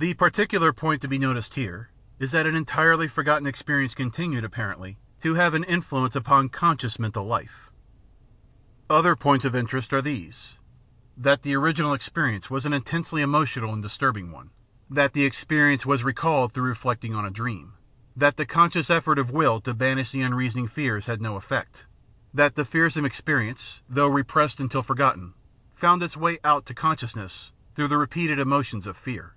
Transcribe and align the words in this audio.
The 0.00 0.14
particular 0.14 0.72
point 0.72 1.02
to 1.02 1.08
be 1.08 1.18
noticed 1.18 1.56
here 1.56 1.90
is 2.20 2.30
that 2.30 2.46
an 2.46 2.54
entirely 2.54 3.08
forgotten 3.08 3.48
experience 3.48 3.96
continued, 3.96 4.44
ap 4.44 4.52
The 4.52 4.56
Science 4.58 4.74
of 4.74 4.78
the 4.78 4.88
Mind 4.90 4.96
561 5.18 5.18
parently, 5.18 5.20
to 5.24 5.42
have 5.42 5.54
an 5.54 5.64
influence 5.64 6.14
upon 6.14 6.48
conscious 6.50 6.98
mental 7.00 7.24
life. 7.26 7.70
Other 8.88 9.16
points 9.16 9.44
of 9.44 9.56
interest 9.56 9.92
are 9.92 10.00
these: 10.00 10.54
that 11.16 11.42
the 11.42 11.56
original 11.56 11.96
exper 11.96 12.30
ience 12.32 12.48
was 12.48 12.64
an 12.64 12.72
intensely 12.72 13.22
emotional 13.22 13.72
and 13.72 13.82
disturbing 13.82 14.30
one; 14.30 14.50
that 14.88 15.14
the 15.14 15.24
experience 15.24 15.84
was 15.84 16.04
recalled 16.04 16.52
through 16.52 16.68
reflecting 16.68 17.16
on 17.16 17.26
a 17.26 17.30
dream; 17.32 17.72
that 18.14 18.36
the 18.36 18.46
conscious 18.46 18.90
effort 18.90 19.18
of 19.18 19.32
will 19.32 19.60
to 19.62 19.74
banish 19.74 20.12
the 20.12 20.20
imreasoning 20.20 20.70
fears 20.70 21.06
had 21.06 21.20
no 21.20 21.34
effect; 21.34 21.86
that 22.32 22.54
the 22.54 22.64
fearsome 22.64 23.04
experience, 23.04 23.82
though 23.88 24.06
repressed 24.06 24.60
until 24.60 24.84
forgotten, 24.84 25.34
found 25.74 26.00
its 26.04 26.16
way 26.16 26.38
out 26.44 26.66
to 26.66 26.72
conscious 26.72 27.16
ness 27.16 27.50
through 27.74 27.88
the 27.88 27.98
repeated 27.98 28.38
emotions 28.38 28.86
of 28.86 28.96
fear. 28.96 29.34